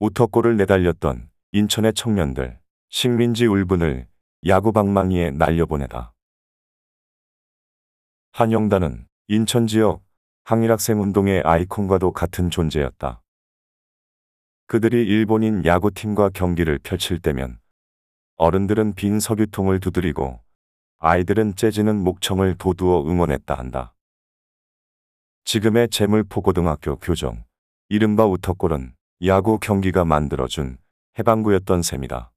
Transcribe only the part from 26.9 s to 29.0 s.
교정, 이른바 우터골은